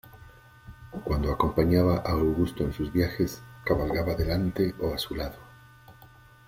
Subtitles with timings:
[1.03, 5.37] Cuando acompañaba a Augusto en sus viajes, cabalgaba delante o a su lado.